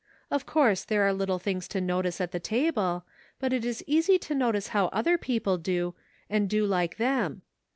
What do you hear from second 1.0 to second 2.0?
are little things to